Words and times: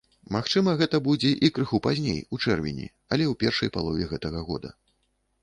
Магчыма, 0.35 0.71
гэта 0.79 0.99
будзе 1.07 1.33
і 1.47 1.51
крыху 1.57 1.81
пазней, 1.89 2.17
у 2.37 2.41
чэрвені, 2.43 2.87
але 3.11 3.23
ў 3.31 3.43
першай 3.45 3.73
палове 3.79 4.11
гэтага 4.17 4.39
года. 4.51 4.75